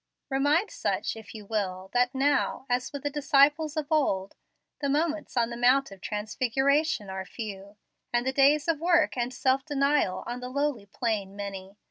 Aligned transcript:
Remind 0.31 0.71
such, 0.71 1.15
if 1.15 1.35
you 1.35 1.45
will, 1.45 1.91
that 1.93 2.15
now, 2.15 2.65
as 2.71 2.91
with 2.91 3.03
the 3.03 3.11
disciples 3.11 3.77
of 3.77 3.85
old, 3.91 4.35
the 4.79 4.89
moments 4.89 5.37
on 5.37 5.51
the 5.51 5.55
Mount 5.55 5.91
of 5.91 6.01
Transfiguration 6.01 7.07
are 7.07 7.23
few, 7.23 7.77
and 8.11 8.25
the 8.25 8.33
days 8.33 8.67
of 8.67 8.79
work 8.79 9.15
and 9.15 9.31
self 9.31 9.63
denial 9.63 10.23
on 10.25 10.39
the 10.39 10.49
lowly 10.49 10.87
plain 10.87 11.35
many. 11.35 11.77